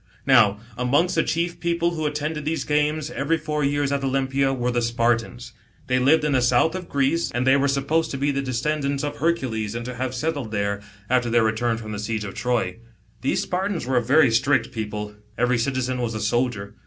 [0.25, 4.71] Now, amongst the cfcief people who attended these games, every four years at Olympia, were
[4.71, 5.53] the Spartans.
[5.85, 9.03] They lived in the south of Greece, and they were supposed to be the descendants
[9.03, 12.77] of Hercules, and to have settled there, after their return from the siege of Troy.
[13.21, 16.73] These Spartans were a very strict people, every citizen was a soldier.